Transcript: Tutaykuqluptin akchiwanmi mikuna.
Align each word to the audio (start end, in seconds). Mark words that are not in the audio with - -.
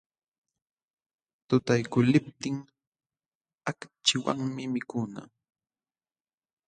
Tutaykuqluptin 1.47 2.55
akchiwanmi 3.69 4.63
mikuna. 4.73 5.21